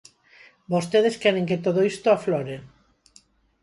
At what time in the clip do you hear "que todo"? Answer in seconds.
1.49-1.79